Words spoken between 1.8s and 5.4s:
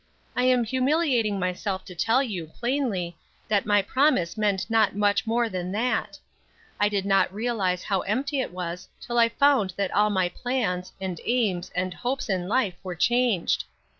to tell you, plainly, that my promise meant not much